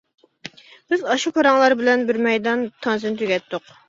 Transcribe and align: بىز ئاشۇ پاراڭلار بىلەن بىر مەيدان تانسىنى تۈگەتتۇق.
بىز 0.93 1.03
ئاشۇ 1.11 1.31
پاراڭلار 1.35 1.75
بىلەن 1.81 2.05
بىر 2.07 2.19
مەيدان 2.29 2.65
تانسىنى 2.87 3.21
تۈگەتتۇق. 3.21 3.71